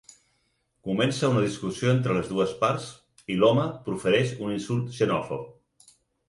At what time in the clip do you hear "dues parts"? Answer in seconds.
2.31-2.87